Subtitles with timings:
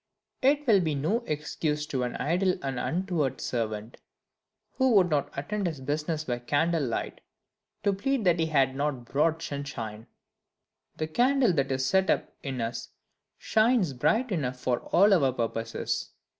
[0.41, 3.97] It will be no excuse to an idle and untoward servant,
[4.71, 7.21] who would not attend his business by candle light,
[7.83, 10.07] to plead that he had not broad sunshine.
[10.97, 12.89] The Candle that is set up in us
[13.37, 16.09] shines bright enough for all our purposes.